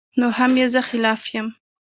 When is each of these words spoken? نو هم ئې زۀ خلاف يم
نو 0.19 0.27
هم 0.37 0.51
ئې 0.59 0.65
زۀ 0.73 0.81
خلاف 0.89 1.21
يم 1.35 1.47